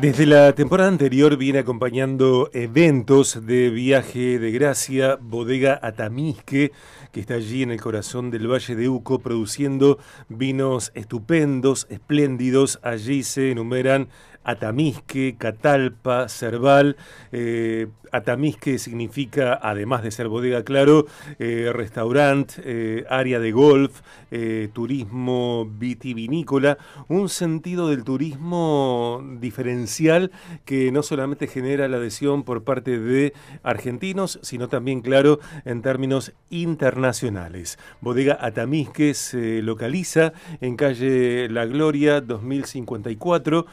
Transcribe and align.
Desde 0.00 0.26
la 0.26 0.54
temporada 0.54 0.90
anterior 0.90 1.38
viene 1.38 1.60
acompañando 1.60 2.50
eventos 2.52 3.46
de 3.46 3.70
viaje 3.70 4.38
de 4.38 4.52
gracia, 4.52 5.16
bodega 5.18 5.80
Atamisque, 5.82 6.72
que 7.12 7.20
está 7.20 7.34
allí 7.34 7.62
en 7.62 7.70
el 7.70 7.80
corazón 7.80 8.30
del 8.30 8.46
Valle 8.46 8.76
de 8.76 8.90
Uco, 8.90 9.20
produciendo 9.20 9.98
vinos 10.28 10.92
estupendos, 10.94 11.86
espléndidos. 11.88 12.78
Allí 12.82 13.22
se 13.22 13.52
enumeran 13.52 14.08
Atamisque, 14.46 15.34
Catalpa, 15.36 16.28
Cerval. 16.28 16.96
Eh, 17.32 17.88
Atamisque 18.12 18.78
significa, 18.78 19.58
además 19.60 20.04
de 20.04 20.12
ser 20.12 20.28
bodega, 20.28 20.62
claro, 20.62 21.06
eh, 21.40 21.70
restaurante, 21.74 22.54
eh, 22.64 23.04
área 23.10 23.40
de 23.40 23.50
golf, 23.52 24.00
turismo 24.72 25.66
vitivinícola, 25.78 26.78
un 27.08 27.28
sentido 27.28 27.88
del 27.88 28.04
turismo 28.04 29.24
diferencial 29.40 30.30
que 30.64 30.92
no 30.92 31.02
solamente 31.02 31.46
genera 31.46 31.88
la 31.88 31.96
adhesión 31.96 32.42
por 32.42 32.62
parte 32.62 32.98
de 32.98 33.32
argentinos, 33.62 34.38
sino 34.42 34.68
también, 34.68 35.00
claro, 35.00 35.40
en 35.64 35.80
términos 35.80 36.32
internacionales. 36.50 37.78
Bodega 38.00 38.36
Atamisque 38.40 39.14
se 39.14 39.62
localiza 39.62 40.32
en 40.60 40.76
calle 40.76 41.48
La 41.48 41.64
Gloria 41.64 42.20
2054 42.20 43.66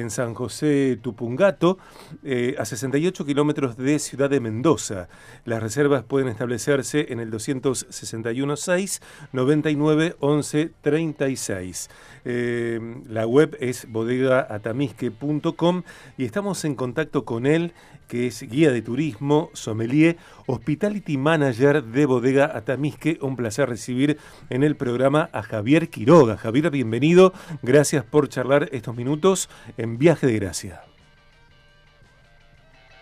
en 0.00 0.10
San 0.10 0.34
José 0.34 0.98
Tupungato, 1.00 1.78
eh, 2.22 2.54
a 2.58 2.64
68 2.64 3.24
kilómetros 3.24 3.76
de 3.76 3.98
Ciudad 3.98 4.30
de 4.30 4.40
Mendoza. 4.40 5.08
Las 5.44 5.62
reservas 5.62 6.04
pueden 6.04 6.28
establecerse 6.28 7.06
en 7.10 7.20
el 7.20 7.30
261 7.30 8.56
6 8.56 9.02
99 9.32 10.16
11 10.20 10.72
36. 10.80 11.90
la 12.24 13.26
web 13.26 13.56
es 13.60 13.86
bodegaatamisque.com 13.90 15.82
y 16.16 16.24
estamos 16.24 16.64
en 16.64 16.74
contacto 16.74 17.24
con 17.24 17.46
él, 17.46 17.72
que 18.08 18.26
es 18.26 18.42
guía 18.42 18.70
de 18.70 18.82
turismo, 18.82 19.50
sommelier, 19.54 20.16
hospitality 20.46 21.16
manager 21.16 21.82
de 21.84 22.06
Bodega 22.06 22.50
Atamisque. 22.54 23.18
Un 23.20 23.36
placer 23.36 23.68
recibir 23.68 24.18
en 24.50 24.62
el 24.62 24.76
programa 24.76 25.30
a 25.32 25.42
Javier 25.42 25.88
Quiroga. 25.88 26.36
Javier, 26.36 26.70
bienvenido. 26.70 27.32
Gracias 27.62 28.04
por 28.04 28.28
charlar 28.28 28.68
estos 28.72 28.94
minutos 28.96 29.48
Viaje 29.86 30.26
de 30.26 30.34
Gracia. 30.34 30.82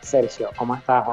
Sergio, 0.00 0.50
¿cómo 0.56 0.74
estás? 0.74 1.06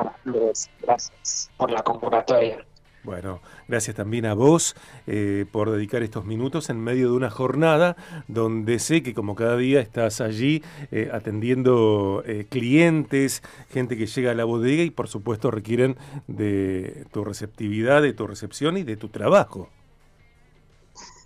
Gracias 0.81 1.51
por 1.57 1.71
la 1.71 1.81
convocatoria. 1.83 2.65
Bueno, 3.03 3.39
gracias 3.67 3.95
también 3.95 4.25
a 4.25 4.33
vos 4.33 4.75
eh, 5.07 5.45
por 5.51 5.71
dedicar 5.71 6.03
estos 6.03 6.25
minutos 6.25 6.69
en 6.69 6.79
medio 6.81 7.09
de 7.09 7.15
una 7.15 7.29
jornada 7.29 7.95
donde 8.27 8.77
sé 8.79 9.03
que 9.03 9.13
como 9.13 9.35
cada 9.35 9.55
día 9.55 9.79
estás 9.79 10.19
allí 10.19 10.63
eh, 10.91 11.09
atendiendo 11.13 12.23
eh, 12.25 12.45
clientes, 12.49 13.41
gente 13.69 13.95
que 13.95 14.05
llega 14.05 14.31
a 14.31 14.35
la 14.35 14.43
bodega 14.43 14.83
y 14.83 14.89
por 14.89 15.07
supuesto 15.07 15.49
requieren 15.49 15.97
de 16.27 17.05
tu 17.13 17.23
receptividad, 17.23 18.01
de 18.01 18.11
tu 18.11 18.27
recepción 18.27 18.75
y 18.75 18.83
de 18.83 18.97
tu 18.97 19.07
trabajo. 19.07 19.69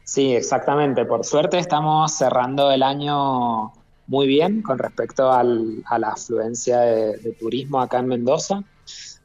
Sí, 0.03 0.35
exactamente. 0.35 1.05
Por 1.05 1.25
suerte 1.25 1.57
estamos 1.57 2.11
cerrando 2.13 2.71
el 2.71 2.83
año 2.83 3.73
muy 4.07 4.27
bien 4.27 4.61
con 4.61 4.77
respecto 4.77 5.31
a 5.31 5.43
la 5.43 6.09
afluencia 6.09 6.79
de 6.81 7.35
turismo 7.39 7.81
acá 7.81 7.99
en 7.99 8.07
Mendoza. 8.07 8.63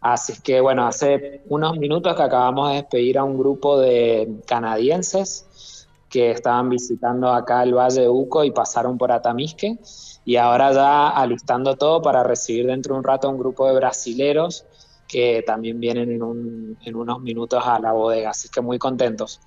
Así 0.00 0.40
que 0.42 0.60
bueno, 0.60 0.86
hace 0.86 1.42
unos 1.48 1.76
minutos 1.76 2.14
que 2.14 2.22
acabamos 2.22 2.70
de 2.70 2.76
despedir 2.76 3.18
a 3.18 3.24
un 3.24 3.36
grupo 3.36 3.80
de 3.80 4.40
canadienses 4.46 5.86
que 6.08 6.30
estaban 6.30 6.68
visitando 6.70 7.32
acá 7.32 7.62
el 7.62 7.74
Valle 7.74 8.02
de 8.02 8.08
Uco 8.08 8.44
y 8.44 8.50
pasaron 8.50 8.96
por 8.96 9.12
Atamisque 9.12 9.78
y 10.24 10.36
ahora 10.36 10.72
ya 10.72 11.08
alistando 11.08 11.76
todo 11.76 12.00
para 12.00 12.22
recibir 12.22 12.66
dentro 12.66 12.94
de 12.94 12.98
un 12.98 13.04
rato 13.04 13.28
a 13.28 13.30
un 13.30 13.38
grupo 13.38 13.66
de 13.66 13.74
brasileros 13.74 14.64
que 15.06 15.42
también 15.46 15.80
vienen 15.80 16.10
en, 16.10 16.94
unos 16.96 17.20
minutos 17.20 17.62
a 17.66 17.78
la 17.80 17.92
bodega, 17.92 18.30
así 18.30 18.48
que 18.50 18.60
muy 18.60 18.78
contentos. 18.78 19.40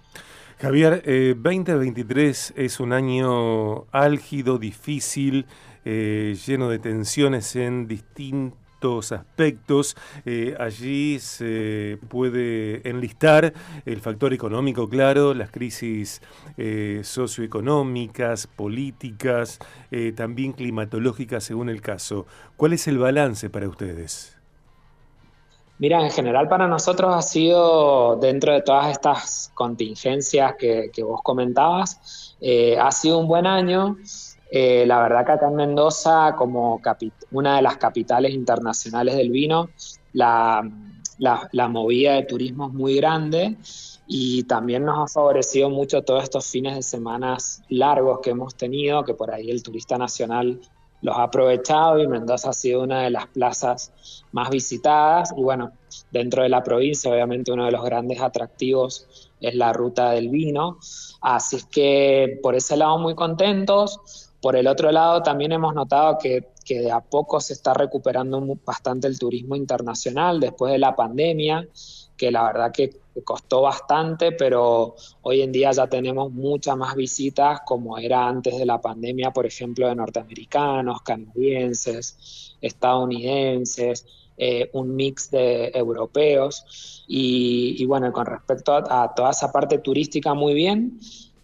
Javier, 0.61 1.01
2023 1.38 2.51
eh, 2.55 2.66
es 2.66 2.79
un 2.79 2.94
año 2.94 3.88
álgido, 3.91 4.59
difícil, 4.59 5.47
eh, 5.85 6.38
lleno 6.45 6.69
de 6.69 6.77
tensiones 6.77 7.55
en 7.55 7.88
distintos 7.88 9.11
aspectos. 9.11 9.97
Eh, 10.23 10.55
allí 10.59 11.17
se 11.17 11.97
puede 12.09 12.88
enlistar 12.88 13.53
el 13.88 14.01
factor 14.01 14.33
económico, 14.33 14.88
claro, 14.88 15.33
las 15.33 15.50
crisis 15.50 16.21
eh, 16.57 17.01
socioeconómicas, 17.03 18.45
políticas, 18.45 19.57
también 20.16 20.53
climatológicas 20.53 21.44
según 21.44 21.69
el 21.69 21.81
caso. 21.81 22.27
¿Cuál 22.55 22.73
es 22.73 22.88
el 22.88 23.00
balance 23.00 23.50
para 23.50 23.67
ustedes? 23.67 24.41
Mira, 25.81 26.00
en 26.03 26.12
general 26.12 26.47
para 26.47 26.68
nosotros 26.68 27.12
ha 27.12 27.24
sido, 27.24 28.16
dentro 28.18 28.53
de 28.53 28.62
todas 28.62 28.92
estas 28.92 29.52
contingencias 29.56 30.53
que, 30.56 30.92
vos 31.03 31.22
comentabas, 31.24 32.38
ha 32.80 32.92
sido 32.92 33.18
un 33.18 33.28
buen 33.28 33.47
año. 33.47 33.97
Eh, 34.52 34.86
la 34.86 35.02
verdad 35.02 35.25
que 35.25 35.31
acá 35.31 35.47
en 35.47 35.56
Mendoza, 35.56 36.36
como 36.38 36.80
una 37.31 37.56
de 37.56 37.62
las 37.64 37.78
capitales 37.78 38.31
internacionales 38.31 39.16
del 39.16 39.31
vino, 39.31 39.69
la, 40.14 40.62
movida 41.68 42.13
de 42.13 42.24
turismo 42.25 42.68
es 42.68 42.74
muy 42.74 42.98
grande 42.98 43.58
y 44.06 44.44
también 44.44 44.86
nos 44.86 45.00
ha 45.00 45.12
favorecido 45.12 45.72
mucho 45.72 46.03
todos 46.03 46.22
estos 46.22 46.46
fines 46.46 46.75
de 46.75 46.84
semana 46.84 47.38
largos 47.69 48.19
que 48.19 48.30
hemos 48.30 48.53
tenido, 48.53 49.03
que 49.03 49.16
por 49.16 49.31
ahí 49.31 49.50
el 49.50 49.63
turista 49.63 49.98
nacional 49.98 50.59
los 51.01 51.17
ha 51.17 51.23
aprovechado 51.23 52.00
y 52.00 52.07
Mendoza 52.07 52.50
ha 52.50 52.53
sido 52.53 52.84
una 52.84 53.03
de 53.03 53.09
las 53.09 53.28
plazas 53.28 53.91
más 54.31 54.50
visitadas. 54.50 55.34
Y 55.35 55.41
bueno, 55.41 55.72
dentro 56.12 56.44
de 56.44 56.50
la 56.50 56.63
provincia 56.63 57.12
obviamente 57.12 57.51
uno 57.51 57.66
de 57.66 57.72
los 57.72 57.84
grandes 57.84 58.22
atractivos 58.22 59.07
es 59.39 59.56
la 59.56 59.73
ruta 59.73 60.12
del 60.12 60.29
vino, 60.29 60.78
así 61.22 61.56
es 61.57 61.66
que 61.66 62.39
por 62.44 62.56
ese 62.56 62.78
lado 62.78 62.97
muy 63.00 63.16
contentos. 63.16 64.29
Por 64.41 64.56
el 64.56 64.66
otro 64.66 64.91
lado, 64.91 65.22
también 65.22 65.51
hemos 65.51 65.75
notado 65.75 66.17
que, 66.17 66.47
de 66.67 66.91
a 66.91 67.00
poco 67.01 67.39
se 67.39 67.53
está 67.53 67.75
recuperando 67.75 68.41
bastante 68.66 69.07
el 69.07 69.19
turismo 69.19 69.56
internacional 69.56 70.39
después 70.39 70.72
de 70.72 70.79
la 70.79 70.95
pandemia, 70.95 71.68
que 72.21 72.29
la 72.29 72.43
verdad 72.43 72.71
que 72.71 72.91
costó 73.23 73.63
bastante, 73.63 74.31
pero 74.31 74.93
hoy 75.23 75.41
en 75.41 75.51
día 75.51 75.71
ya 75.71 75.87
tenemos 75.87 76.31
muchas 76.31 76.77
más 76.77 76.95
visitas 76.95 77.61
como 77.65 77.97
era 77.97 78.27
antes 78.27 78.59
de 78.59 78.65
la 78.67 78.79
pandemia, 78.79 79.31
por 79.31 79.47
ejemplo, 79.47 79.87
de 79.87 79.95
norteamericanos, 79.95 81.01
canadienses, 81.01 82.55
estadounidenses, 82.61 84.05
eh, 84.37 84.69
un 84.73 84.95
mix 84.95 85.31
de 85.31 85.71
europeos. 85.73 87.03
Y, 87.07 87.83
bueno, 87.87 88.13
con 88.13 88.27
respecto 88.27 88.71
a 88.71 89.15
toda 89.15 89.31
esa 89.31 89.51
parte 89.51 89.79
turística, 89.79 90.35
muy 90.35 90.53
bien 90.53 90.99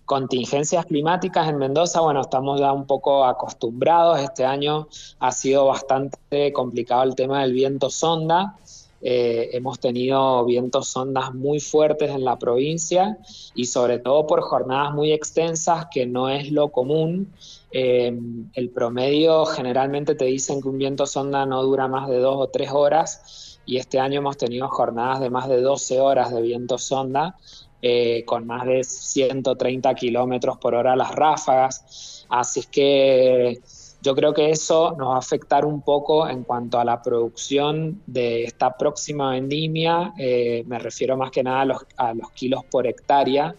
contingencias 0.05 0.85
climáticas 0.85 1.49
en 1.49 1.57
Mendoza, 1.57 2.01
bueno, 2.01 2.21
estamos 2.21 2.59
ya 2.59 2.71
un 2.71 2.85
poco 2.85 3.25
acostumbrados. 3.25 4.19
Este 4.19 4.45
año 4.45 4.87
ha 5.17 5.31
sido 5.31 5.65
bastante 5.65 6.53
complicado 6.53 7.01
el 7.01 7.15
tema 7.15 7.41
del 7.41 7.53
viento 7.53 7.89
sonda. 7.89 8.55
Eh, 9.01 9.49
hemos 9.53 9.79
tenido 9.79 10.43
vientos 10.45 10.89
sondas 10.89 11.33
muy 11.33 11.59
fuertes 11.59 12.09
en 12.09 12.25
la 12.25 12.39
provincia 12.39 13.17
y 13.53 13.65
sobre 13.65 13.99
todo 13.99 14.25
por 14.25 14.41
jornadas 14.41 14.93
muy 14.93 15.11
extensas 15.11 15.87
que 15.91 16.05
no 16.05 16.29
es 16.29 16.51
lo 16.51 16.69
común. 16.69 17.31
Eh, 17.71 18.17
el 18.53 18.69
promedio 18.69 19.45
generalmente 19.45 20.15
te 20.15 20.25
dicen 20.25 20.61
que 20.61 20.69
un 20.69 20.77
viento 20.77 21.05
sonda 21.05 21.45
no 21.45 21.61
dura 21.63 21.87
más 21.87 22.09
de 22.09 22.17
dos 22.17 22.35
o 22.37 22.47
tres 22.47 22.71
horas 22.71 23.59
y 23.67 23.77
este 23.77 23.99
año 23.99 24.19
hemos 24.19 24.37
tenido 24.37 24.67
jornadas 24.69 25.19
de 25.19 25.29
más 25.29 25.47
de 25.47 25.61
12 25.61 25.99
horas 25.99 26.33
de 26.33 26.41
viento 26.41 26.77
sonda 26.77 27.35
eh, 27.81 28.23
con 28.25 28.47
más 28.47 28.65
de 28.65 28.83
130 28.83 29.93
kilómetros 29.93 30.57
por 30.57 30.73
hora 30.73 30.95
las 30.95 31.13
ráfagas. 31.13 32.25
Así 32.29 32.61
es 32.61 32.67
que 32.67 33.59
yo 34.01 34.15
creo 34.15 34.33
que 34.33 34.51
eso 34.51 34.95
nos 34.97 35.09
va 35.09 35.15
a 35.15 35.19
afectar 35.19 35.65
un 35.65 35.81
poco 35.81 36.29
en 36.29 36.43
cuanto 36.43 36.79
a 36.79 36.85
la 36.85 37.01
producción 37.01 38.01
de 38.05 38.43
esta 38.43 38.77
próxima 38.77 39.31
vendimia. 39.31 40.13
Eh, 40.17 40.63
me 40.67 40.77
refiero 40.77 41.17
más 41.17 41.31
que 41.31 41.43
nada 41.43 41.61
a 41.97 42.13
los, 42.13 42.31
kilos 42.33 42.63
por 42.65 42.85
hectárea 42.85 43.55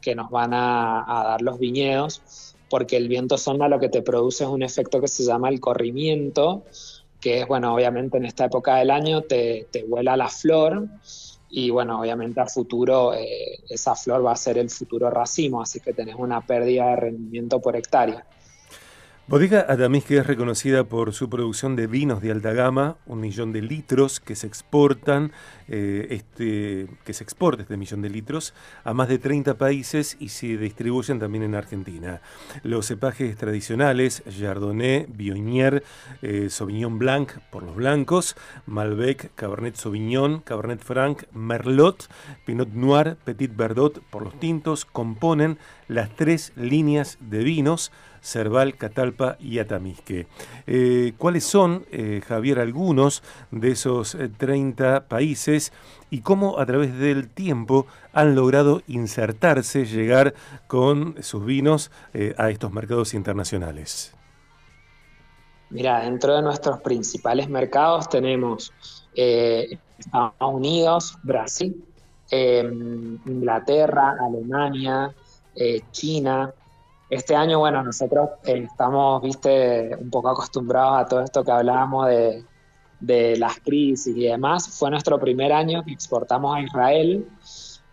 que 0.00 0.14
nos 0.14 0.30
van 0.30 0.52
a, 0.52 1.24
dar 1.28 1.42
los 1.42 1.58
viñedos, 1.58 2.54
porque 2.68 2.96
el 2.96 3.08
viento 3.08 3.38
sonda 3.38 3.68
lo 3.68 3.80
que 3.80 3.88
te 3.88 4.02
produce 4.02 4.44
es 4.44 4.50
un 4.50 4.62
efecto 4.62 5.00
que 5.00 5.08
se 5.08 5.24
llama 5.24 5.48
el 5.48 5.58
corrimiento, 5.58 6.64
que 7.20 7.40
es, 7.40 7.48
bueno, 7.48 7.74
obviamente 7.74 8.18
en 8.18 8.26
esta 8.26 8.44
época 8.44 8.76
del 8.76 8.90
año 8.90 9.22
te, 9.22 9.66
vuela 9.88 10.16
la 10.16 10.28
flor 10.28 10.86
y 11.50 11.70
bueno, 11.70 12.00
obviamente 12.00 12.40
a 12.40 12.46
futuro 12.46 13.14
eh, 13.14 13.58
esa 13.70 13.94
flor 13.96 14.24
va 14.24 14.32
a 14.32 14.36
ser 14.36 14.58
el 14.58 14.68
futuro 14.68 15.08
racimo, 15.08 15.62
así 15.62 15.80
que 15.80 15.94
tenés 15.94 16.14
una 16.16 16.42
pérdida 16.46 16.90
de 16.90 16.96
rendimiento 16.96 17.58
por 17.58 17.74
hectárea. 17.74 18.26
Bodega 19.28 19.66
que 20.06 20.16
es 20.16 20.26
reconocida 20.26 20.84
por 20.84 21.12
su 21.12 21.28
producción 21.28 21.76
de 21.76 21.86
vinos 21.86 22.22
de 22.22 22.30
alta 22.30 22.54
gama, 22.54 22.96
un 23.04 23.20
millón 23.20 23.52
de 23.52 23.60
litros 23.60 24.20
que 24.20 24.34
se 24.34 24.46
exportan, 24.46 25.32
eh, 25.68 26.06
este, 26.08 26.86
que 27.04 27.12
se 27.12 27.24
exporta 27.24 27.60
este 27.60 27.76
millón 27.76 28.00
de 28.00 28.08
litros 28.08 28.54
a 28.84 28.94
más 28.94 29.06
de 29.08 29.18
30 29.18 29.58
países 29.58 30.16
y 30.18 30.30
se 30.30 30.56
distribuyen 30.56 31.18
también 31.18 31.44
en 31.44 31.54
Argentina. 31.54 32.22
Los 32.62 32.86
cepajes 32.86 33.36
tradicionales, 33.36 34.22
Chardonnay, 34.30 35.04
Viognier, 35.10 35.84
eh, 36.22 36.48
Sauvignon 36.48 36.98
Blanc 36.98 37.32
por 37.50 37.64
los 37.64 37.76
blancos, 37.76 38.34
Malbec, 38.64 39.34
Cabernet 39.34 39.76
Sauvignon, 39.76 40.40
Cabernet 40.40 40.80
Franc, 40.80 41.24
Merlot, 41.34 42.08
Pinot 42.46 42.70
Noir, 42.70 43.18
Petit 43.26 43.54
Verdot 43.54 44.00
por 44.08 44.22
los 44.22 44.40
tintos, 44.40 44.86
componen 44.86 45.58
las 45.88 46.14
tres 46.14 46.52
líneas 46.56 47.18
de 47.20 47.42
vinos 47.42 47.90
Cerval, 48.22 48.76
Catalpa 48.76 49.36
y 49.40 49.58
Atamisque. 49.58 50.26
Eh, 50.66 51.14
¿Cuáles 51.18 51.44
son, 51.44 51.86
eh, 51.90 52.20
Javier, 52.26 52.58
algunos 52.58 53.22
de 53.50 53.70
esos 53.70 54.16
30 54.36 54.96
eh, 54.96 55.00
países 55.02 55.72
y 56.10 56.20
cómo 56.20 56.58
a 56.58 56.66
través 56.66 56.98
del 56.98 57.28
tiempo 57.28 57.86
han 58.12 58.34
logrado 58.34 58.82
insertarse, 58.86 59.84
llegar 59.84 60.34
con 60.66 61.22
sus 61.22 61.44
vinos 61.44 61.90
a 62.36 62.50
estos 62.50 62.72
mercados 62.72 63.14
internacionales? 63.14 64.14
Mira, 65.70 66.00
dentro 66.00 66.34
de 66.34 66.42
nuestros 66.42 66.80
principales 66.80 67.48
mercados 67.50 68.08
tenemos 68.08 68.72
Estados 69.14 70.32
Unidos, 70.40 71.18
Brasil, 71.22 71.84
Inglaterra, 72.30 74.16
Alemania, 74.18 75.14
China, 75.90 76.52
este 77.10 77.34
año, 77.34 77.58
bueno, 77.58 77.82
nosotros 77.82 78.30
eh, 78.44 78.66
estamos, 78.70 79.22
viste, 79.22 79.96
un 79.96 80.10
poco 80.10 80.28
acostumbrados 80.28 81.00
a 81.00 81.06
todo 81.06 81.20
esto 81.22 81.42
que 81.42 81.50
hablábamos 81.50 82.08
de, 82.08 82.44
las 83.38 83.58
crisis 83.60 84.14
y 84.14 84.24
demás. 84.24 84.68
Fue 84.68 84.90
nuestro 84.90 85.18
primer 85.18 85.52
año 85.52 85.84
que 85.84 85.92
exportamos 85.92 86.56
a 86.56 86.60
Israel 86.60 87.26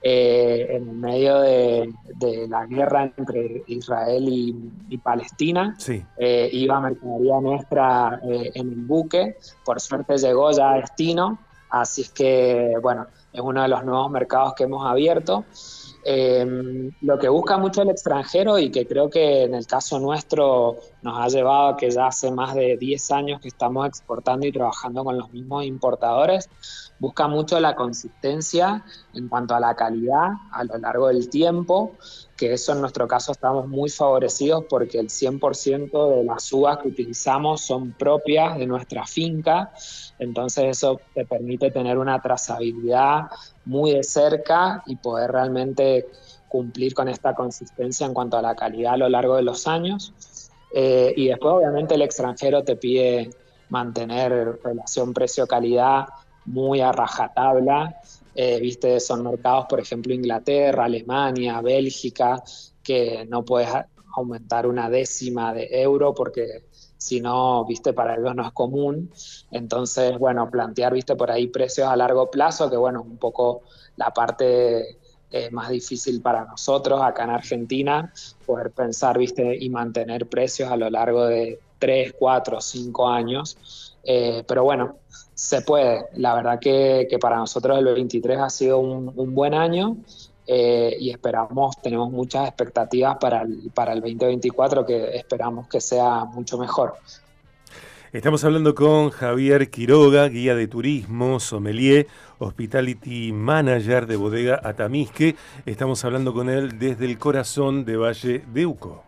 eh, 0.01 0.67
en 0.71 0.99
medio 0.99 1.39
de, 1.39 1.93
la 2.49 2.65
guerra 2.65 3.13
entre 3.15 3.63
Israel 3.67 4.25
y, 4.27 4.97
Palestina. 4.97 5.75
Sí. 5.77 6.03
Eh, 6.17 6.49
iba 6.51 6.79
mercadería 6.81 7.39
nuestra 7.39 8.19
en 8.23 8.71
el 8.71 8.81
buque. 8.81 9.37
Por 9.63 9.79
suerte 9.79 10.17
llegó 10.17 10.51
ya 10.51 10.71
a 10.71 10.75
destino. 10.77 11.39
Así 11.69 12.01
es 12.01 12.09
que, 12.09 12.73
bueno, 12.81 13.07
es 13.31 13.41
uno 13.41 13.61
de 13.61 13.67
los 13.67 13.85
nuevos 13.85 14.11
mercados 14.11 14.55
que 14.55 14.63
hemos 14.63 14.85
abierto. 14.85 15.45
Em, 16.07 16.91
lo 17.01 17.17
que 17.17 17.27
busca 17.27 17.57
mucho 17.57 17.81
el 17.81 17.89
extranjero 17.89 18.59
y 18.59 18.69
que 18.69 18.85
creo 18.85 19.09
que 19.09 19.41
en 19.41 19.55
el 19.55 19.65
caso 19.65 19.99
nuestro 19.99 20.77
nos 21.01 21.17
ha 21.17 21.27
llevado 21.29 21.69
a 21.69 21.77
que 21.77 21.89
ya 21.89 22.05
hace 22.05 22.29
más 22.29 22.53
de 22.53 22.77
10 22.77 23.09
años 23.09 23.41
que 23.41 23.47
estamos 23.47 23.87
exportando 23.87 24.45
y 24.45 24.51
trabajando 24.51 25.03
con 25.03 25.17
los 25.17 25.33
mismos 25.33 25.65
importadores, 25.65 26.47
busca 26.99 27.27
mucho 27.27 27.59
la 27.59 27.75
consistencia 27.75 28.85
en 29.15 29.27
cuanto 29.27 29.55
a 29.55 29.59
la 29.59 29.75
calidad 29.75 30.29
a 30.51 30.63
lo 30.63 30.77
largo 30.77 31.07
del 31.07 31.27
tiempo, 31.27 31.93
que 32.37 32.53
eso 32.53 32.73
en 32.73 32.81
nuestro 32.81 33.07
caso 33.07 33.31
estamos 33.31 33.67
muy 33.67 33.89
favorecidos 33.89 34.65
porque 34.69 34.99
el 34.99 35.09
100% 35.09 36.17
de 36.17 36.23
las 36.23 36.53
uvas 36.53 36.77
que 36.77 36.89
utilizamos 36.89 37.61
son 37.61 37.93
propias 37.93 38.59
de 38.59 38.67
nuestra 38.67 39.07
finca, 39.07 39.71
entonces 40.19 40.65
eso 40.65 41.01
te 41.15 41.25
permite 41.25 41.71
tener 41.71 41.97
una 41.97 42.21
trazabilidad 42.21 43.23
muy 43.65 43.91
de 43.91 44.03
cerca 44.03 44.83
y 44.85 44.95
poder 44.95 45.31
realmente 45.31 46.07
cumplir 46.47 46.93
con 46.93 47.09
esta 47.09 47.33
consistencia 47.33 48.05
en 48.05 48.13
cuanto 48.13 48.37
a 48.37 48.41
la 48.41 48.55
calidad 48.55 48.93
a 48.93 48.97
lo 48.97 49.09
largo 49.09 49.35
de 49.35 49.41
los 49.41 49.67
años. 49.67 50.13
Eh, 50.73 51.13
y 51.15 51.27
después 51.27 51.53
obviamente 51.53 51.95
el 51.95 52.01
extranjero 52.01 52.63
te 52.63 52.75
pide 52.75 53.29
mantener 53.69 54.59
relación 54.63 55.13
precio-calidad 55.13 56.05
muy 56.45 56.81
a 56.81 56.91
rajatabla. 56.91 57.99
Eh, 58.35 58.59
viste, 58.59 58.99
son 58.99 59.23
mercados, 59.23 59.65
por 59.69 59.79
ejemplo, 59.79 60.13
Inglaterra, 60.13 60.85
Alemania, 60.85 61.61
Bélgica, 61.61 62.43
que 62.83 63.25
no 63.27 63.43
puedes 63.43 63.69
aumentar 64.15 64.67
una 64.67 64.89
décima 64.89 65.53
de 65.53 65.67
euro 65.81 66.13
porque 66.13 66.65
si 67.05 67.21
no, 67.21 67.63
viste, 67.65 67.93
para 67.93 68.15
ellos 68.15 68.35
no 68.35 68.43
es 68.47 68.51
común. 68.51 69.11
Entonces, 69.51 70.17
bueno, 70.17 70.49
plantear, 70.49 70.91
viste, 70.91 71.15
por 71.15 71.29
ahí 71.29 71.45
precios 71.45 71.87
a 71.87 71.95
largo 71.95 72.31
plazo, 72.31 72.67
que 72.67 72.77
bueno, 72.77 73.03
un 73.03 73.17
poco 73.17 73.61
la 73.95 74.09
parte 74.09 74.97
eh, 75.29 75.51
más 75.51 75.69
difícil 75.69 76.19
para 76.19 76.45
nosotros 76.45 76.99
acá 77.03 77.25
en 77.25 77.29
Argentina, 77.29 78.11
poder 78.47 78.71
pensar, 78.71 79.19
viste, 79.19 79.55
y 79.55 79.69
mantener 79.69 80.25
precios 80.25 80.71
a 80.71 80.77
lo 80.77 80.89
largo 80.89 81.25
de 81.27 81.59
3, 81.77 82.15
4, 82.17 82.59
5 82.59 83.07
años. 83.07 83.95
Eh, 84.03 84.43
pero 84.47 84.63
bueno, 84.63 84.95
se 85.35 85.61
puede. 85.61 86.07
La 86.13 86.33
verdad 86.33 86.59
que, 86.59 87.07
para 87.21 87.37
nosotros 87.37 87.77
el 87.77 87.85
23 87.85 88.39
ha 88.39 88.49
sido 88.49 88.79
un 88.79 89.35
buen 89.35 89.53
año. 89.53 89.97
Eh, 90.47 90.95
y 90.99 91.09
esperamos, 91.09 91.81
tenemos 91.81 92.11
muchas 92.11 92.47
expectativas 92.47 93.17
para 93.17 93.41
el, 93.41 93.71
para 93.73 93.93
el 93.93 94.01
2024 94.01 94.85
que 94.85 95.15
esperamos 95.15 95.67
que 95.67 95.81
sea 95.81 96.25
mucho 96.25 96.57
mejor. 96.57 96.95
Estamos 98.15 98.45
hablando 98.45 98.75
con 98.75 99.09
Javier 99.09 99.69
Quiroga, 99.69 100.29
guía 100.29 100.55
de 100.55 100.67
turismo, 100.67 101.39
sommelier, 101.41 102.07
hospitality 102.37 103.33
manager 103.33 104.07
de 104.07 104.15
bodega 104.15 104.61
Atamisque. 104.63 105.35
Estamos 105.65 106.05
hablando 106.05 106.33
con 106.33 106.49
él 106.49 106.79
desde 106.79 107.05
el 107.05 107.17
corazón 107.17 107.83
de 107.83 107.97
Valle 107.97 108.43
de 108.53 108.65
Uco. 108.65 109.03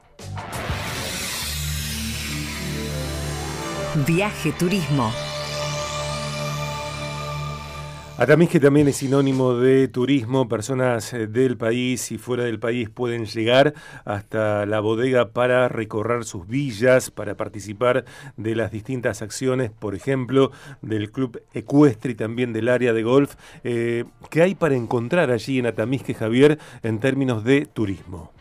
Viaje 4.05 4.51
Turismo. 4.51 5.11
Atamisque 8.19 8.59
también 8.59 8.87
es 8.87 8.95
sinónimo 8.95 9.53
de 9.53 9.87
turismo. 9.89 10.49
Personas 10.49 11.13
eh, 11.13 11.27
del 11.27 11.55
país 11.55 12.11
y 12.11 12.17
fuera 12.17 12.45
del 12.45 12.57
país 12.57 12.89
pueden 12.89 13.27
llegar 13.27 13.75
hasta 14.05 14.65
la 14.65 14.79
bodega 14.79 15.33
para 15.33 15.69
recorrer 15.69 16.25
sus 16.25 16.47
villas, 16.47 17.11
para 17.11 17.37
participar 17.37 18.05
de 18.35 18.55
las 18.55 18.71
distintas 18.71 19.21
acciones, 19.21 19.69
por 19.69 19.93
ejemplo, 19.93 20.51
del 20.81 21.11
club 21.11 21.43
ecuestre 21.53 22.13
y 22.13 22.15
también 22.15 22.53
del 22.53 22.69
área 22.69 22.91
de 22.91 23.03
golf. 23.03 23.35
Eh, 23.63 24.05
¿Qué 24.31 24.41
hay 24.41 24.55
para 24.55 24.75
encontrar 24.75 25.29
allí 25.29 25.59
en 25.59 25.67
Atamisque, 25.67 26.15
Javier, 26.15 26.57
en 26.81 26.99
términos 26.99 27.43
de 27.43 27.67
turismo? 27.67 28.31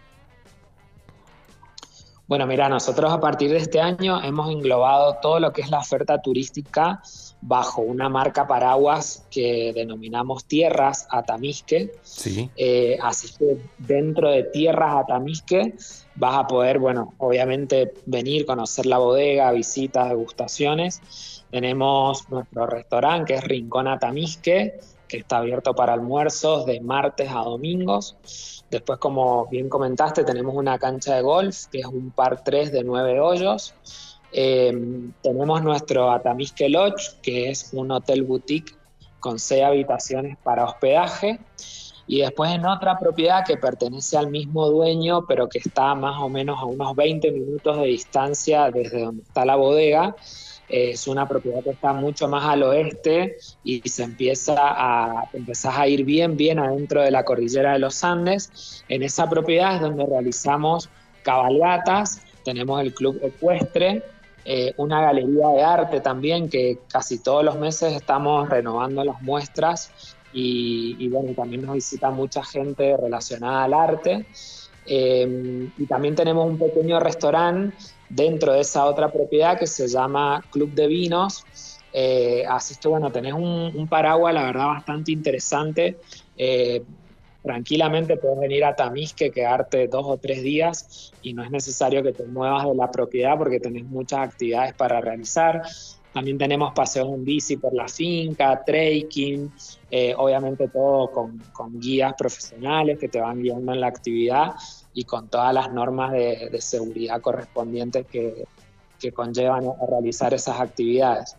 Bueno, 2.28 2.44
mira, 2.46 2.68
nosotros 2.68 3.12
a 3.12 3.20
partir 3.20 3.50
de 3.50 3.58
este 3.58 3.80
año 3.80 4.20
hemos 4.20 4.50
englobado 4.50 5.18
todo 5.22 5.38
lo 5.38 5.52
que 5.52 5.62
es 5.62 5.70
la 5.70 5.78
oferta 5.78 6.20
turística 6.20 7.00
bajo 7.40 7.82
una 7.82 8.08
marca 8.08 8.48
paraguas 8.48 9.24
que 9.30 9.72
denominamos 9.72 10.44
Tierras 10.44 11.06
Atamisque. 11.10 11.92
Sí. 12.02 12.50
Eh, 12.56 12.98
así 13.00 13.28
que 13.38 13.58
dentro 13.78 14.30
de 14.30 14.42
Tierras 14.42 15.04
Atamisque 15.04 15.74
vas 16.16 16.36
a 16.36 16.46
poder, 16.48 16.80
bueno, 16.80 17.14
obviamente 17.18 17.92
venir, 18.06 18.44
conocer 18.44 18.86
la 18.86 18.98
bodega, 18.98 19.52
visitas, 19.52 20.08
degustaciones. 20.08 21.44
Tenemos 21.52 22.28
nuestro 22.28 22.66
restaurante 22.66 23.34
que 23.34 23.38
es 23.38 23.44
Rincón 23.44 23.86
Atamisque, 23.86 24.80
que 25.08 25.18
está 25.18 25.38
abierto 25.38 25.74
para 25.74 25.92
almuerzos 25.92 26.66
de 26.66 26.80
martes 26.80 27.30
a 27.30 27.40
domingos. 27.40 28.16
Después, 28.70 28.98
como 28.98 29.46
bien 29.46 29.68
comentaste, 29.68 30.24
tenemos 30.24 30.54
una 30.54 30.78
cancha 30.78 31.14
de 31.16 31.22
golf, 31.22 31.66
que 31.66 31.80
es 31.80 31.86
un 31.86 32.10
par 32.10 32.42
3 32.42 32.72
de 32.72 32.84
9 32.84 33.20
hoyos. 33.20 33.74
Eh, 34.32 34.72
tenemos 35.22 35.62
nuestro 35.62 36.10
Atamisque 36.10 36.68
Lodge, 36.68 37.20
que 37.22 37.50
es 37.50 37.70
un 37.72 37.90
hotel 37.90 38.24
boutique 38.24 38.74
con 39.20 39.38
6 39.38 39.62
habitaciones 39.62 40.36
para 40.42 40.64
hospedaje. 40.64 41.40
Y 42.08 42.20
después 42.20 42.52
en 42.52 42.64
otra 42.66 42.98
propiedad 42.98 43.44
que 43.44 43.56
pertenece 43.56 44.16
al 44.16 44.30
mismo 44.30 44.68
dueño, 44.68 45.26
pero 45.26 45.48
que 45.48 45.58
está 45.58 45.94
más 45.94 46.20
o 46.20 46.28
menos 46.28 46.58
a 46.60 46.64
unos 46.64 46.94
20 46.94 47.32
minutos 47.32 47.78
de 47.78 47.86
distancia 47.86 48.70
desde 48.70 49.02
donde 49.02 49.22
está 49.22 49.44
la 49.44 49.56
bodega, 49.56 50.14
es 50.68 51.06
una 51.06 51.28
propiedad 51.28 51.62
que 51.62 51.70
está 51.70 51.92
mucho 51.92 52.28
más 52.28 52.44
al 52.44 52.62
oeste 52.64 53.36
y 53.62 53.80
se 53.88 54.02
empieza 54.02 54.54
a, 54.56 55.28
empezás 55.32 55.78
a 55.78 55.86
ir 55.86 56.04
bien, 56.04 56.36
bien 56.36 56.58
adentro 56.58 57.02
de 57.02 57.10
la 57.10 57.24
cordillera 57.24 57.74
de 57.74 57.78
los 57.78 58.02
Andes. 58.02 58.84
En 58.88 59.02
esa 59.02 59.28
propiedad 59.28 59.76
es 59.76 59.80
donde 59.80 60.06
realizamos 60.06 60.88
cabalgatas, 61.22 62.22
tenemos 62.44 62.80
el 62.80 62.94
club 62.94 63.18
ecuestre, 63.22 64.02
eh, 64.44 64.72
una 64.76 65.00
galería 65.00 65.48
de 65.48 65.62
arte 65.62 66.00
también 66.00 66.48
que 66.48 66.78
casi 66.88 67.18
todos 67.18 67.44
los 67.44 67.56
meses 67.56 67.92
estamos 67.92 68.48
renovando 68.48 69.02
las 69.02 69.20
muestras 69.22 70.16
y, 70.32 71.08
bueno, 71.08 71.32
también 71.32 71.64
nos 71.64 71.76
visita 71.76 72.10
mucha 72.10 72.44
gente 72.44 72.94
relacionada 72.96 73.64
al 73.64 73.72
arte. 73.72 74.26
Eh, 74.84 75.68
y 75.78 75.86
también 75.86 76.14
tenemos 76.14 76.46
un 76.46 76.58
pequeño 76.58 77.00
restaurante 77.00 77.74
dentro 78.08 78.52
de 78.52 78.60
esa 78.60 78.84
otra 78.84 79.10
propiedad 79.10 79.58
que 79.58 79.66
se 79.66 79.88
llama 79.88 80.44
Club 80.50 80.72
de 80.72 80.86
Vinos. 80.86 81.44
Eh, 81.92 82.44
así 82.48 82.74
que 82.80 82.88
bueno, 82.88 83.10
tenés 83.10 83.32
un, 83.32 83.86
paraguas, 83.88 84.34
la 84.34 84.44
verdad, 84.44 84.66
bastante 84.66 85.12
interesante. 85.12 85.98
Eh, 86.36 86.82
tranquilamente 87.42 88.16
puedes 88.16 88.38
venir 88.38 88.64
a 88.64 88.74
Tamisque, 88.74 89.30
quedarte 89.30 89.86
dos 89.86 90.04
o 90.06 90.18
tres 90.18 90.42
días 90.42 91.12
y 91.22 91.32
no 91.32 91.44
es 91.44 91.50
necesario 91.50 92.02
que 92.02 92.12
te 92.12 92.24
muevas 92.26 92.66
de 92.66 92.74
la 92.74 92.90
propiedad 92.90 93.38
porque 93.38 93.60
tenés 93.60 93.84
muchas 93.84 94.20
actividades 94.20 94.74
para 94.74 95.00
realizar. 95.00 95.62
También 96.12 96.38
tenemos 96.38 96.72
paseos 96.74 97.08
en 97.08 97.24
bici 97.24 97.56
por 97.56 97.74
la 97.74 97.86
finca, 97.88 98.62
trekking, 98.64 99.52
eh, 99.90 100.14
obviamente 100.16 100.66
todo 100.68 101.10
con, 101.10 101.40
guías 101.78 102.14
profesionales 102.14 102.98
que 102.98 103.08
te 103.08 103.20
van 103.20 103.42
guiando 103.42 103.72
en 103.72 103.80
la 103.80 103.86
actividad 103.86 104.54
y 104.96 105.04
con 105.04 105.28
todas 105.28 105.52
las 105.52 105.70
normas 105.72 106.10
de, 106.12 106.56
seguridad 106.58 107.20
correspondientes 107.20 108.06
que, 108.06 108.46
que 108.98 109.12
conllevan 109.12 109.64
a 109.66 109.86
realizar 109.86 110.32
esas 110.32 110.58
actividades. 110.58 111.36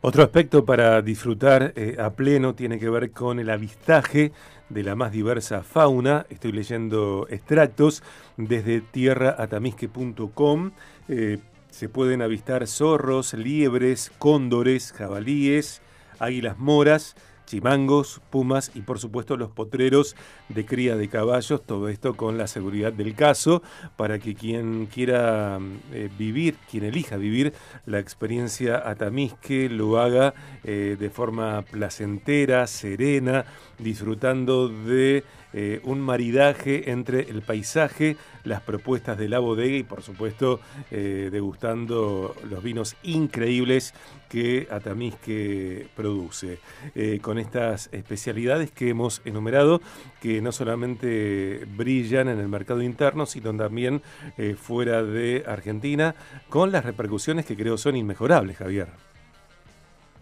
Otro 0.00 0.24
aspecto 0.24 0.64
para 0.64 1.00
disfrutar 1.00 1.72
eh, 1.76 1.96
a 2.00 2.10
pleno 2.10 2.56
tiene 2.56 2.80
que 2.80 2.90
ver 2.90 3.12
con 3.12 3.38
el 3.38 3.50
avistaje 3.50 4.32
de 4.68 4.82
la 4.82 4.96
más 4.96 5.12
diversa 5.12 5.62
fauna. 5.62 6.26
Estoy 6.28 6.50
leyendo 6.50 7.28
extractos 7.30 8.02
desde 8.36 8.80
tierraatamisque.com. 8.80 10.72
Eh, 11.08 11.38
se 11.70 11.88
pueden 11.88 12.20
avistar 12.20 12.66
zorros, 12.66 13.32
liebres, 13.32 14.10
cóndores, 14.18 14.92
jabalíes, 14.92 15.82
águilas 16.18 16.58
moras, 16.58 17.14
chimangos, 17.48 18.20
pumas 18.30 18.70
y 18.74 18.82
por 18.82 18.98
supuesto 18.98 19.36
los 19.36 19.50
potreros 19.50 20.16
de 20.48 20.64
cría 20.64 20.96
de 20.96 21.08
caballos, 21.08 21.62
todo 21.64 21.88
esto 21.88 22.14
con 22.14 22.38
la 22.38 22.46
seguridad 22.46 22.92
del 22.92 23.14
caso 23.14 23.62
para 23.96 24.18
que 24.18 24.34
quien 24.34 24.86
quiera 24.86 25.58
eh, 25.92 26.08
vivir, 26.18 26.56
quien 26.70 26.84
elija 26.84 27.16
vivir 27.16 27.52
la 27.86 27.98
experiencia 27.98 28.88
atamisque 28.88 29.68
lo 29.68 29.98
haga 29.98 30.34
eh, 30.64 30.96
de 30.98 31.10
forma 31.10 31.62
placentera, 31.62 32.66
serena, 32.66 33.44
disfrutando 33.78 34.68
de 34.68 35.24
eh, 35.52 35.80
un 35.84 36.00
maridaje 36.00 36.90
entre 36.90 37.22
el 37.30 37.42
paisaje, 37.42 38.16
las 38.44 38.60
propuestas 38.60 39.18
de 39.18 39.28
la 39.28 39.38
bodega 39.38 39.76
y 39.76 39.82
por 39.82 40.02
supuesto 40.02 40.60
degustando 40.90 42.34
los 42.48 42.62
vinos 42.62 42.96
increíbles 43.02 43.94
que 44.28 44.68
Atamisque 44.70 45.88
produce. 45.96 46.58
Eh, 46.94 47.18
con 47.20 47.38
estas 47.38 47.88
especialidades 47.92 48.70
que 48.70 48.90
hemos 48.90 49.22
enumerado, 49.24 49.80
que 50.20 50.40
no 50.40 50.52
solamente 50.52 51.66
brillan 51.76 52.28
en 52.28 52.38
el 52.38 52.48
mercado 52.48 52.82
interno, 52.82 53.26
sino 53.26 53.54
también 53.56 54.02
eh, 54.36 54.54
fuera 54.54 55.02
de 55.02 55.44
Argentina, 55.46 56.14
con 56.48 56.70
las 56.70 56.84
repercusiones 56.84 57.46
que 57.46 57.56
creo 57.56 57.78
son 57.78 57.96
inmejorables, 57.96 58.56
Javier. 58.56 58.88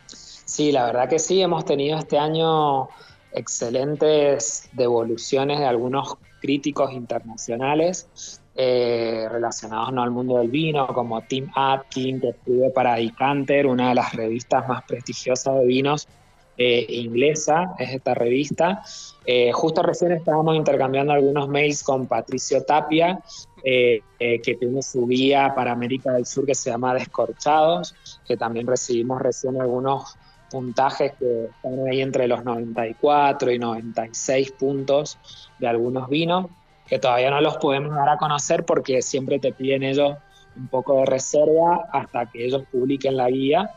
Sí, 0.06 0.72
la 0.72 0.86
verdad 0.86 1.08
que 1.08 1.18
sí, 1.18 1.42
hemos 1.42 1.64
tenido 1.64 1.98
este 1.98 2.18
año 2.18 2.88
excelentes 3.32 4.68
devoluciones 4.72 5.58
de 5.58 5.66
algunos 5.66 6.16
críticos 6.40 6.92
internacionales 6.92 8.40
eh, 8.58 9.28
relacionados 9.30 9.92
¿no? 9.92 10.02
al 10.02 10.10
mundo 10.10 10.38
del 10.38 10.48
vino, 10.48 10.86
como 10.88 11.20
Tim 11.20 11.50
Atkin, 11.54 12.20
que 12.20 12.30
escribe 12.30 12.70
para 12.70 12.94
Decanter, 12.94 13.66
una 13.66 13.90
de 13.90 13.94
las 13.96 14.14
revistas 14.14 14.66
más 14.66 14.82
prestigiosas 14.84 15.58
de 15.58 15.66
vinos 15.66 16.08
eh, 16.56 16.86
inglesa, 16.88 17.74
es 17.78 17.90
esta 17.90 18.14
revista. 18.14 18.82
Eh, 19.26 19.52
justo 19.52 19.82
recién 19.82 20.12
estábamos 20.12 20.56
intercambiando 20.56 21.12
algunos 21.12 21.50
mails 21.50 21.82
con 21.82 22.06
Patricio 22.06 22.62
Tapia, 22.62 23.20
que 23.62 24.56
tiene 24.58 24.80
su 24.80 25.06
guía 25.08 25.52
para 25.54 25.72
América 25.72 26.12
del 26.12 26.24
Sur 26.24 26.46
que 26.46 26.54
se 26.54 26.70
llama 26.70 26.94
Descorchados, 26.94 27.96
que 28.24 28.36
también 28.36 28.66
recibimos 28.68 29.20
recién 29.20 29.60
algunos 29.60 30.16
puntajes 30.50 31.12
que 31.18 31.46
están 31.46 31.86
ahí 31.88 32.00
entre 32.00 32.28
los 32.28 32.44
94 32.44 33.50
y 33.50 33.58
96 33.58 34.52
puntos 34.52 35.18
de 35.58 35.66
algunos 35.66 36.08
vinos 36.08 36.46
que 36.86 36.98
todavía 36.98 37.30
no 37.30 37.40
los 37.40 37.56
podemos 37.56 37.94
dar 37.94 38.08
a 38.08 38.16
conocer 38.16 38.64
porque 38.64 39.02
siempre 39.02 39.38
te 39.38 39.52
piden 39.52 39.82
ellos 39.82 40.16
un 40.56 40.68
poco 40.68 41.00
de 41.00 41.06
reserva 41.06 41.88
hasta 41.92 42.26
que 42.26 42.46
ellos 42.46 42.62
publiquen 42.70 43.16
la 43.16 43.28
guía. 43.28 43.70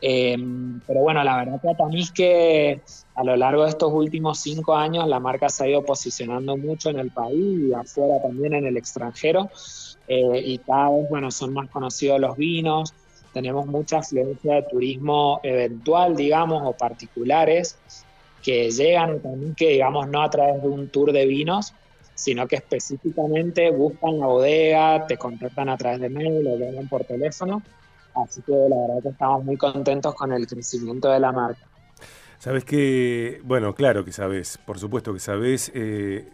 Eh, 0.00 0.36
pero 0.86 1.00
bueno, 1.00 1.24
la 1.24 1.36
verdad 1.36 1.60
que 1.62 1.98
es 1.98 2.10
que 2.12 2.80
a 3.14 3.24
lo 3.24 3.36
largo 3.36 3.64
de 3.64 3.70
estos 3.70 3.92
últimos 3.92 4.38
cinco 4.38 4.74
años 4.74 5.08
la 5.08 5.18
marca 5.18 5.48
se 5.48 5.64
ha 5.64 5.68
ido 5.68 5.82
posicionando 5.84 6.56
mucho 6.56 6.90
en 6.90 6.98
el 6.98 7.10
país 7.10 7.68
y 7.68 7.72
afuera 7.72 8.20
también 8.22 8.54
en 8.54 8.66
el 8.66 8.76
extranjero. 8.76 9.50
Eh, 10.06 10.42
y 10.44 10.58
cada 10.58 10.90
vez, 10.90 11.08
bueno, 11.08 11.30
son 11.30 11.54
más 11.54 11.70
conocidos 11.70 12.20
los 12.20 12.36
vinos. 12.36 12.92
Tenemos 13.34 13.66
mucha 13.66 13.98
afluencia 13.98 14.54
de 14.54 14.62
turismo 14.62 15.40
eventual, 15.42 16.16
digamos, 16.16 16.62
o 16.64 16.72
particulares 16.72 17.76
que 18.42 18.70
llegan 18.70 19.20
también 19.20 19.54
que, 19.54 19.70
digamos, 19.70 20.08
no 20.08 20.22
a 20.22 20.30
través 20.30 20.62
de 20.62 20.68
un 20.68 20.88
tour 20.88 21.12
de 21.12 21.26
vinos, 21.26 21.74
sino 22.14 22.46
que 22.46 22.56
específicamente 22.56 23.70
buscan 23.70 24.20
la 24.20 24.26
bodega, 24.26 25.06
te 25.06 25.16
contactan 25.16 25.68
a 25.68 25.76
través 25.76 26.00
de 26.00 26.08
mail 26.10 26.46
o 26.46 26.56
llaman 26.56 26.88
por 26.88 27.04
teléfono. 27.04 27.62
Así 28.14 28.42
que 28.42 28.52
la 28.52 28.76
verdad 28.76 29.02
que 29.02 29.08
estamos 29.08 29.44
muy 29.44 29.56
contentos 29.56 30.14
con 30.14 30.32
el 30.32 30.46
crecimiento 30.46 31.10
de 31.10 31.18
la 31.20 31.32
marca. 31.32 31.66
Sabes 32.38 32.64
que, 32.64 33.40
bueno, 33.42 33.74
claro 33.74 34.04
que 34.04 34.12
sabes, 34.12 34.58
por 34.58 34.78
supuesto 34.78 35.12
que 35.12 35.20
sabes, 35.20 35.72
eh, 35.74 36.28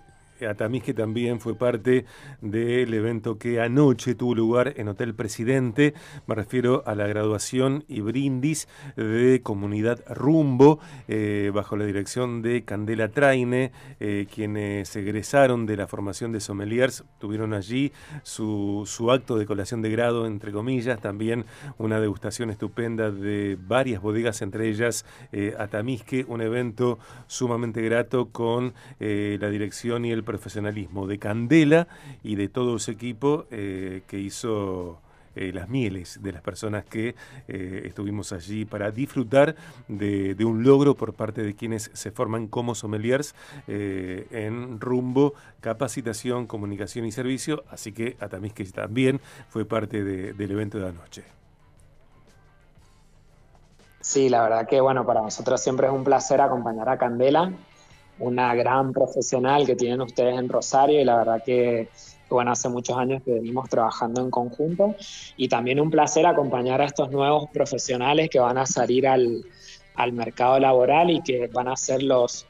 Atamisque 0.47 0.95
también 0.95 1.41
fue 1.41 1.55
parte 1.55 2.05
del 2.41 2.93
evento 2.95 3.39
que 3.39 3.61
anoche 3.61 4.15
tuvo 4.15 4.35
lugar 4.35 4.75
en 4.77 4.89
Hotel 4.89 5.15
Presidente. 5.15 5.95
Me 6.27 6.35
refiero 6.35 6.83
a 6.87 6.95
la 6.95 7.07
graduación 7.07 7.85
y 7.89 8.01
brindis 8.01 8.69
de 8.97 9.41
Comunidad 9.43 10.01
Rumbo, 10.09 10.81
eh, 11.09 11.51
bajo 11.55 11.77
la 11.77 11.85
dirección 11.85 12.43
de 12.43 12.65
Candela 12.65 13.09
Traine, 13.09 13.73
eh, 13.99 14.27
quienes 14.33 14.95
egresaron 14.97 15.67
de 15.67 15.77
la 15.77 15.87
formación 15.87 16.33
de 16.33 16.41
sommeliers, 16.41 17.05
tuvieron 17.19 17.55
allí 17.55 17.93
su, 18.23 18.87
acto 19.11 19.37
de 19.39 19.47
colación 19.47 19.83
de 19.83 19.91
grado, 19.91 20.27
entre 20.27 20.53
comillas, 20.53 21.01
también 21.01 21.45
una 21.79 22.01
degustación 22.01 22.51
estupenda 22.51 23.11
de 23.11 23.59
varias 23.61 24.01
bodegas, 24.01 24.43
entre 24.43 24.69
ellas 24.69 25.05
eh, 25.33 25.55
Atamisque, 25.59 26.25
un 26.29 26.41
evento 26.43 26.99
sumamente 27.27 27.83
grato 27.83 28.31
con 28.31 28.75
la 29.01 29.51
dirección 29.51 30.05
y 30.05 30.13
el 30.13 30.25
profesionalismo 30.31 31.09
de 31.09 31.19
Candela 31.19 31.89
y 32.23 32.37
de 32.37 32.49
todo 32.49 32.79
su 32.79 32.93
equipo 32.93 33.47
eh, 33.51 34.03
que 34.07 34.21
hizo 34.21 35.01
eh, 35.35 35.51
las 35.53 35.69
mieles 35.69 36.23
de 36.23 36.31
las 36.31 36.41
personas 36.41 36.85
que 36.85 37.17
eh, 37.49 37.83
estuvimos 37.85 38.33
allí 38.33 38.65
para 38.65 38.93
disfrutar 38.93 39.57
de, 39.89 40.37
un 40.45 40.63
logro 40.63 40.95
por 40.95 41.15
parte 41.15 41.43
de 41.43 41.55
quienes 41.55 41.91
se 41.95 42.13
forman 42.13 42.47
como 42.47 42.77
sommeliers 42.77 43.35
en 43.67 44.81
rumbo, 44.81 45.35
capacitación, 45.61 46.47
comunicación 46.47 47.07
y 47.07 47.13
servicio. 47.13 47.65
Así 47.69 47.91
que 47.93 48.17
Atamisque 48.21 48.65
también 48.67 49.21
fue 49.49 49.65
parte 49.65 50.05
del 50.05 50.51
evento 50.51 50.79
de 50.79 50.89
anoche. 50.89 51.25
Sí, 54.01 54.29
la 54.29 54.43
verdad 54.43 54.69
que 54.69 54.81
bueno, 54.81 55.05
para 55.05 55.23
nosotros 55.23 55.61
siempre 55.61 55.89
es 55.89 55.93
un 55.93 56.05
placer 56.05 56.41
acompañar 56.41 56.89
a 56.89 56.99
Candela 56.99 57.53
una 58.21 58.55
gran 58.55 58.93
profesional 58.93 59.67
que 59.67 59.75
tienen 59.75 60.01
ustedes 60.01 60.39
en 60.39 60.49
Rosario 60.49 61.01
y 61.01 61.05
la 61.05 61.17
verdad 61.17 61.43
que, 61.45 61.89
bueno, 62.29 62.53
hace 62.53 62.69
muchos 62.69 62.97
años 62.97 63.23
que 63.25 63.33
venimos 63.33 63.69
trabajando 63.69 64.21
en 64.21 64.31
conjunto 64.31 64.95
y 65.37 65.49
también 65.49 65.81
un 65.81 65.91
placer 65.91 66.27
acompañar 66.27 66.81
a 66.81 66.85
estos 66.85 67.11
nuevos 67.11 67.51
profesionales 67.51 68.29
que 68.31 68.39
van 68.39 68.59
a 68.59 68.67
salir 68.67 69.09
al, 69.09 69.45
mercado 70.13 70.59
laboral 70.59 71.11
y 71.11 71.21
que 71.21 71.49
van 71.49 71.69
a 71.69 71.77
ser 71.77 72.03
los, 72.03 72.47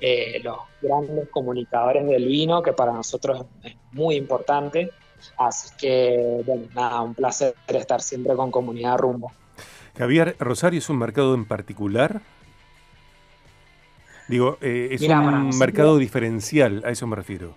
eh, 0.00 0.40
los 0.42 0.56
grandes 0.82 1.28
comunicadores 1.28 2.04
del 2.08 2.26
vino, 2.26 2.60
que 2.60 2.72
para 2.72 2.92
nosotros 2.92 3.46
es 3.62 3.76
muy 3.92 4.16
importante. 4.16 4.90
Así 5.36 5.68
que, 5.78 6.42
bueno, 6.44 6.64
nada, 6.74 7.02
un 7.02 7.14
placer 7.14 7.54
estar 7.68 8.00
siempre 8.00 8.34
con 8.34 8.50
Comunidad 8.50 8.98
Rumbo. 8.98 9.30
Javier, 9.96 10.34
¿Rosario 10.40 10.78
es 10.78 10.88
un 10.90 10.98
mercado 10.98 11.34
en 11.34 11.44
particular? 11.44 12.20
Digo, 14.28 14.58
eh, 14.60 14.90
es 14.92 15.02
un 15.02 15.58
mercado 15.58 15.96
diferencial, 15.96 16.82
a 16.84 16.90
eso 16.90 17.06
me 17.06 17.16
refiero. 17.16 17.54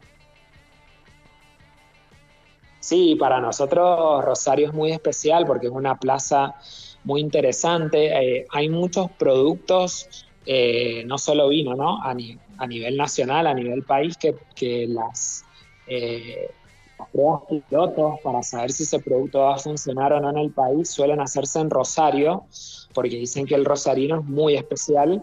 Sí, 2.79 3.15
para 3.19 3.39
nosotros 3.39 4.23
Rosario 4.23 4.69
es 4.69 4.73
muy 4.73 4.91
especial 4.91 5.45
porque 5.45 5.67
es 5.67 5.73
una 5.73 5.99
plaza 5.99 6.55
muy 7.03 7.19
interesante. 7.19 8.07
Eh, 8.07 8.47
hay 8.49 8.69
muchos 8.69 9.11
productos, 9.11 10.25
eh, 10.45 11.03
no 11.05 11.17
solo 11.17 11.49
vino, 11.49 11.75
¿no? 11.75 12.01
A, 12.01 12.13
nivel 12.13 12.95
nacional, 12.95 13.47
a 13.47 13.53
nivel 13.53 13.83
país, 13.83 14.15
que, 14.17 14.35
que 14.55 14.87
las, 14.87 15.43
las 15.87 17.09
pruebas 17.09 17.41
pilotos 17.49 18.19
para 18.23 18.41
saber 18.43 18.71
si 18.71 18.83
ese 18.83 18.99
producto 18.99 19.39
va 19.39 19.55
a 19.55 19.57
funcionar 19.57 20.13
o 20.13 20.21
no 20.21 20.29
en 20.29 20.37
el 20.37 20.51
país 20.51 20.89
suelen 20.89 21.19
hacerse 21.19 21.59
en 21.59 21.69
Rosario, 21.69 22.45
porque 22.93 23.17
dicen 23.17 23.45
que 23.45 23.55
el 23.55 23.65
rosarino 23.65 24.19
es 24.19 24.25
muy 24.25 24.55
especial 24.55 25.21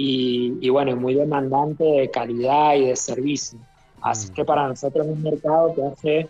y, 0.00 0.68
bueno, 0.68 0.94
muy 0.94 1.14
demandante 1.14 1.82
de 1.82 2.10
calidad 2.10 2.74
y 2.76 2.86
de 2.86 2.96
servicio. 2.96 3.58
Así 4.00 4.30
mm. 4.30 4.34
que 4.34 4.44
para 4.44 4.68
nosotros 4.68 5.06
es 5.06 5.12
un 5.12 5.22
mercado 5.22 5.74
que 5.74 5.84
hace 5.84 6.28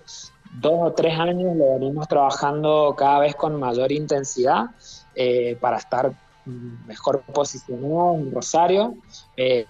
dos 0.61 0.79
o 0.81 0.93
tres 0.93 1.19
años 1.19 1.55
lo 1.55 1.75
venimos 1.75 2.09
trabajando 2.09 2.95
cada 2.97 3.21
vez 3.21 3.37
con 3.37 3.61
mayor 3.61 3.93
intensidad 3.93 4.71
eh, 5.15 5.57
para 5.61 5.77
estar 5.77 6.11
mejor 6.87 7.21
posicionado 7.35 8.15
en 8.15 8.33
Rosario. 8.33 8.95
Eh, 9.37 9.67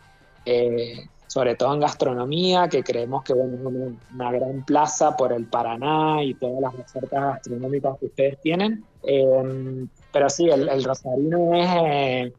eh, 0.46 1.08
sobre 1.28 1.56
todo 1.56 1.74
en 1.74 1.80
gastronomía, 1.80 2.68
que 2.68 2.82
creemos 2.82 3.22
que 3.22 3.34
bueno, 3.34 3.54
es 3.54 3.94
una, 4.14 4.32
gran 4.32 4.64
plaza 4.64 5.14
por 5.14 5.32
el 5.32 5.44
Paraná 5.44 6.22
y 6.22 6.32
todas 6.34 6.60
las 6.60 6.74
ofertas 6.74 7.22
gastronómicas 7.34 7.98
que 7.98 8.06
ustedes 8.06 8.40
tienen. 8.40 8.82
Eh, 9.02 9.86
pero 10.10 10.30
sí, 10.30 10.48
el, 10.48 10.82
rosarino 10.82 11.54
es, 11.54 12.32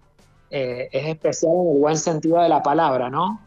eh, 0.50 0.82
eh, 0.82 0.89
es 0.91 1.08
especial 1.08 1.53
en 1.53 1.75
el 1.75 1.77
buen 1.79 1.98
sentido 1.98 2.41
de 2.41 2.50
la 2.50 2.62
palabra, 2.62 3.10
¿no? 3.10 3.41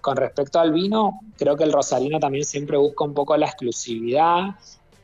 con 0.00 0.16
respecto 0.16 0.60
al 0.60 0.72
vino, 0.72 1.18
creo 1.36 1.56
que 1.56 1.64
el 1.64 1.72
rosarino 1.72 2.20
también 2.20 2.44
siempre 2.44 2.76
busca 2.76 3.02
un 3.02 3.14
poco 3.14 3.36
la 3.36 3.46
exclusividad 3.46 4.54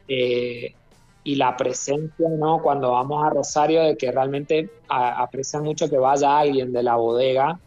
y 0.07 1.35
la 1.35 1.57
presencia, 1.57 2.29
¿no? 2.29 2.63
Cuando 2.63 2.93
vamos 2.93 3.25
a 3.27 3.31
Rosario, 3.31 3.83
de 3.83 3.97
que 3.97 4.13
realmente 4.13 4.71
aprecian 4.89 5.65
mucho 5.65 5.91
que 5.91 5.99
vaya 5.99 6.39
alguien 6.39 6.73
de 6.73 6.85
la 6.85 6.95
bodega 6.95 7.59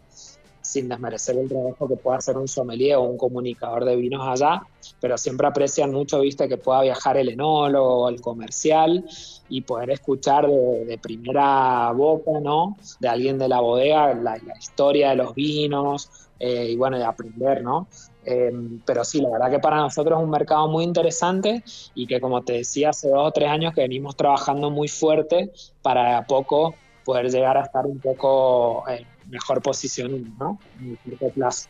sin 0.67 0.89
desmerecer 0.89 1.38
el 1.38 1.47
trabajo 1.47 1.88
que 1.88 1.95
pueda 1.95 2.17
hacer 2.17 2.36
un 2.36 2.47
sommelier 2.47 2.97
o 2.97 3.03
un 3.03 3.17
comunicador 3.17 3.86
de 3.86 3.95
vinos 3.95 4.27
allá, 4.27 4.62
pero 5.00 5.17
siempre 5.17 5.47
aprecian 5.47 5.91
mucho, 5.91 6.19
viste, 6.19 6.50
que 6.50 6.57
pueda 6.57 6.81
viajar 6.81 7.15
el 7.15 7.29
enólogo, 7.29 8.09
el 8.09 8.19
comercial 8.19 9.05
y 9.47 9.62
poder 9.62 9.91
escuchar 9.91 10.45
de, 10.45 11.00
primera 11.01 11.91
boca, 11.93 12.31
¿no? 12.41 12.75
De 13.00 13.07
alguien 13.07 13.38
de 13.38 13.47
la 13.47 13.62
bodega 13.62 14.13
la, 14.13 14.38
historia 14.59 15.12
de 15.12 15.15
los 15.15 15.33
vinos 15.33 16.09
eh, 16.38 16.71
y 16.71 16.75
bueno, 16.75 16.97
de 16.97 17.05
aprender, 17.05 17.63
¿no? 17.63 17.88
Eh, 18.25 18.51
pero 18.86 19.05
sí, 19.05 19.21
la 19.21 19.29
verdad 19.29 19.50
que 19.50 19.59
para 19.59 19.77
nosotros 19.77 20.19
es 20.19 20.24
un 20.25 20.29
mercado 20.29 20.67
muy 20.67 20.83
interesante 20.83 21.63
y 21.95 22.05
que 22.07 22.19
como 22.19 22.43
te 22.43 22.53
decía 22.53 22.89
hace 22.89 23.07
dos 23.07 23.29
o 23.29 23.31
tres 23.31 23.50
años 23.50 23.74
que 23.74 23.81
venimos 23.81 24.17
trabajando 24.17 24.69
muy 24.69 24.89
fuerte 24.89 25.50
para 25.81 26.17
a 26.17 26.27
poco 26.27 26.75
poder 27.05 27.31
llegar 27.31 27.55
a 27.55 27.62
estar 27.62 27.86
un 27.86 28.00
poco 28.00 28.83
eh, 28.89 29.05
mejor 29.29 29.62
posición 29.62 30.36
¿no? 30.39 30.60
en 30.79 30.91
el 30.91 31.17
corto 31.19 31.34
plazo. 31.34 31.69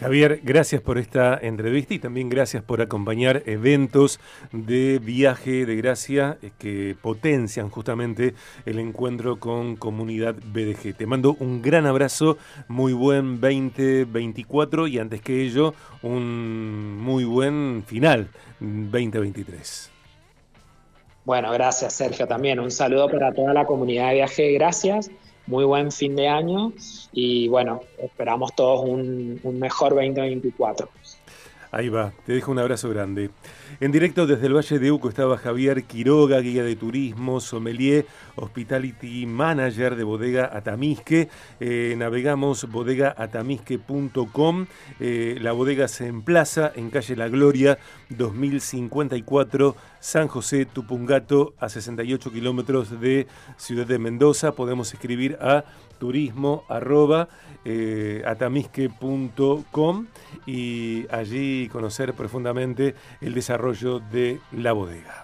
Javier, 0.00 0.40
gracias 0.42 0.82
por 0.82 0.98
esta 0.98 1.38
entrevista 1.40 1.94
y 1.94 2.00
también 2.00 2.28
gracias 2.28 2.64
por 2.64 2.82
acompañar 2.82 3.44
eventos 3.46 4.18
de 4.50 4.98
viaje 4.98 5.66
de 5.66 5.76
gracia 5.76 6.36
eh, 6.42 6.50
que 6.58 6.96
potencian 7.00 7.70
justamente 7.70 8.34
el 8.66 8.80
encuentro 8.80 9.38
con 9.38 9.76
comunidad 9.76 10.34
BDG. 10.34 10.96
Te 10.96 11.06
mando 11.06 11.36
un 11.38 11.62
gran 11.62 11.86
abrazo, 11.86 12.38
muy 12.66 12.92
buen 12.92 13.40
2024 13.40 14.88
y 14.88 14.98
antes 14.98 15.20
que 15.20 15.42
ello, 15.42 15.74
un 16.02 16.98
muy 16.98 17.22
buen 17.22 17.84
final 17.86 18.28
2023. 18.58 19.92
Bueno, 21.24 21.52
gracias 21.52 21.92
Sergio 21.92 22.26
también. 22.26 22.58
Un 22.58 22.72
saludo 22.72 23.08
para 23.08 23.32
toda 23.32 23.54
la 23.54 23.64
comunidad 23.64 24.08
de 24.08 24.14
viaje. 24.14 24.52
Gracias 24.54 25.08
muy 25.46 25.64
buen 25.64 25.92
fin 25.92 26.16
de 26.16 26.28
año 26.28 26.72
y 27.12 27.48
bueno, 27.48 27.82
esperamos 27.98 28.54
todos 28.54 28.80
un, 28.88 29.40
mejor 29.58 29.94
2024. 29.94 30.88
Ahí 31.74 31.88
va, 31.88 32.12
te 32.24 32.32
dejo 32.32 32.52
un 32.52 32.60
abrazo 32.60 32.88
grande. 32.88 33.30
En 33.80 33.90
directo 33.90 34.28
desde 34.28 34.46
el 34.46 34.54
Valle 34.54 34.78
de 34.78 34.92
Uco 34.92 35.08
estaba 35.08 35.36
Javier 35.36 35.82
Quiroga, 35.82 36.38
guía 36.38 36.62
de 36.62 36.76
turismo, 36.76 37.40
sommelier, 37.40 38.06
hospitality 38.36 39.26
manager 39.26 39.96
de 39.96 40.04
Bodega 40.04 40.48
Atamisque. 40.56 41.28
Eh, 41.58 41.96
navegamos 41.98 42.70
bodegaatamisque.com. 42.70 44.66
Eh, 45.00 45.36
la 45.40 45.50
bodega 45.50 45.88
se 45.88 46.06
emplaza 46.06 46.70
en 46.76 46.90
calle 46.90 47.16
La 47.16 47.28
Gloria, 47.28 47.80
2054, 48.10 49.74
San 49.98 50.28
José 50.28 50.66
Tupungato, 50.66 51.54
a 51.58 51.68
68 51.68 52.30
kilómetros 52.30 53.00
de 53.00 53.26
Ciudad 53.56 53.86
de 53.86 53.98
Mendoza. 53.98 54.52
Podemos 54.52 54.94
escribir 54.94 55.38
a 55.40 55.64
turismo 56.04 56.64
arroba 56.68 57.28
eh, 57.64 58.22
y 60.44 61.06
allí 61.10 61.70
conocer 61.70 62.12
profundamente 62.12 62.94
el 63.22 63.32
desarrollo 63.32 64.00
de 64.00 64.38
la 64.52 64.74
bodega. 64.74 65.23